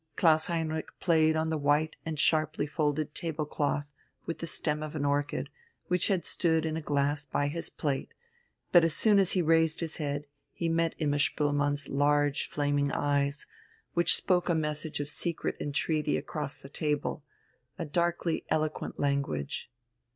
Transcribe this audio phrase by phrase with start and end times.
[0.15, 3.93] Klaus Heinrich played on the white and sharply folded table cloth
[4.25, 5.51] with the stem of an orchid,
[5.89, 8.11] which had stood in a glass by his plate;
[8.71, 13.45] but as soon as he raised his head he met Imma Spoelmann's large, flaming eyes,
[13.93, 17.23] which spoke a message of secret entreaty across the table,
[17.77, 19.69] a darkly eloquent language.